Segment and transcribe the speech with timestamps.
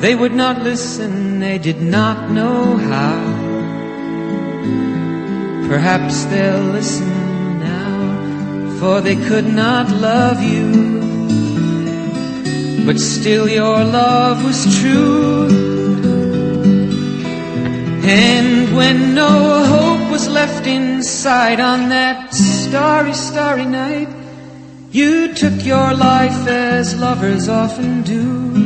[0.00, 3.36] They would not listen, they did not know how.
[5.68, 10.96] Perhaps they'll listen now, for they could not love you.
[12.84, 15.48] But still your love was true.
[18.04, 24.08] And when no hope was left inside on that starry, starry night,
[24.92, 28.65] you took your life as lovers often do.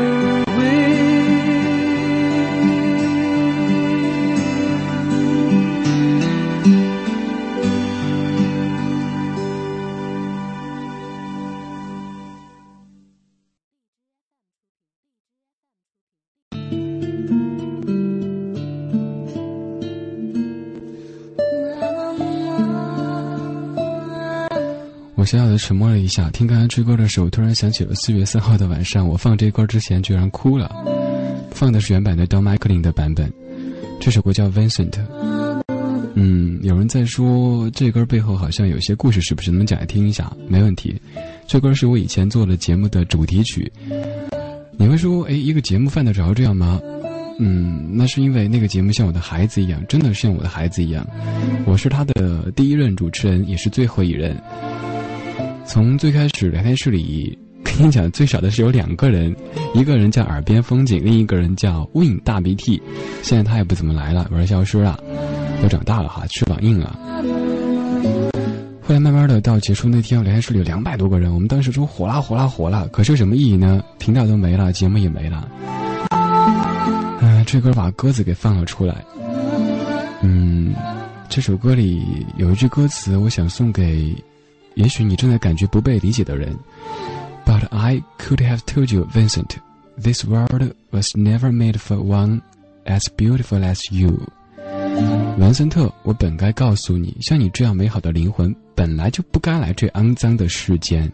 [25.21, 30.75] 我小小的沉默了一下，听刚才吹歌的时候，突然想起了四月三号的晚上，我放这歌之前居然哭了。
[31.51, 33.31] 放的是原版的 Don McLean 的版本，
[33.99, 34.97] 这首歌叫 Vincent。
[36.15, 40.35] 嗯，有人在说这歌背后好像有些故事，是不是能讲来听一下？
[40.47, 40.99] 没问题，
[41.45, 43.71] 这歌是我以前做的节目的主题曲。
[44.75, 46.81] 你会说，哎，一个节目犯得着这样吗？
[47.37, 51.05] 嗯，那是因为那个节目像我的孩子一样，真的像我的孩子一样。
[51.67, 54.35] 我是他的第一任主持人，也是最后一任。
[55.71, 59.33] 从最开始聊天室里跟你讲，最少的是有两个人，
[59.73, 62.83] 一个人叫耳边风景，另一个人叫 Win 大鼻涕。
[63.21, 65.01] 现在他也不怎么来了，玩消失了，
[65.61, 66.99] 都长大了哈，翅膀硬了。
[68.81, 73.81] 后来慢慢的到结束那天，聊天室里有两百多个人，我们当时说火啦火啦火啦，可是有什么意义呢？
[73.97, 75.47] 频道都没了，节目也没了。
[77.21, 78.93] 嗯，这歌把鸽子给放了出来。
[80.21, 80.73] 嗯，
[81.29, 82.03] 这首歌里
[82.35, 84.13] 有一句歌词，我想送给，
[84.81, 86.57] 也许你正在感觉不被理解的人。
[87.45, 89.57] But I could have told you, Vincent,
[90.01, 92.41] this world was never made for one
[92.85, 94.19] as beautiful as you.
[95.37, 101.11] 文森特，我本该告诉你，像你这样美好的灵魂，本来就不该来这肮脏的世间。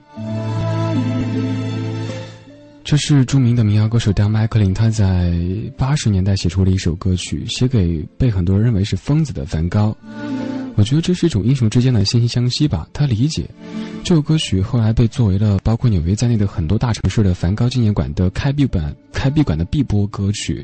[2.86, 5.34] 这是著名的民谣歌手 Don m c l n 他在
[5.78, 9.96] 八十年代写出了一首歌曲，写给被很多人认为是疯子的梵高。
[10.78, 12.88] 我觉得这是一种英雄之间的惺惺相惜吧。
[12.94, 13.50] 他理解
[14.04, 20.64] 这首歌曲，后来被作为了包括纽约在内的很多大城市的梵高纪念馆的开闭馆、开闭馆的必播歌曲。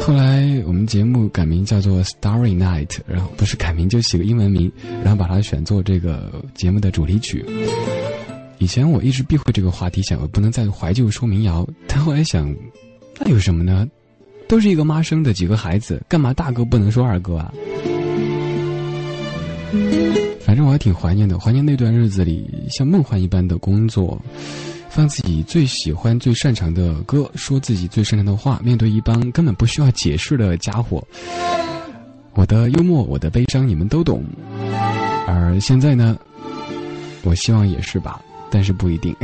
[0.00, 4.70] 后来我们节目改名叫做 Starry Night，然后不是改名就起个英文名，
[5.04, 7.46] 然后把它选做这个节目的主题曲。
[8.58, 12.52] 以前我一直避讳这个话题，想我不能再怀旧说民谣，但后来想，
[13.20, 13.88] 那有什么呢？
[14.48, 17.54] 都是一个妈生的几个孩子，干嘛大哥不能说二哥啊？
[20.40, 24.20] 反正我还挺怀念的，怀念那段日子里像梦幻一般的工作。
[24.88, 31.00] 放自己最喜欢、最擅长的歌，说自己最擅长的话，面对一帮根本不需要解释的家伙。
[32.34, 34.24] 我的幽默，我的悲伤，你们都懂。
[35.28, 36.18] 而现在呢，
[37.22, 38.20] 我希望也是吧，
[38.50, 39.14] 但是不一定。